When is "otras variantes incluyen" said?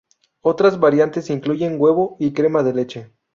0.41-1.79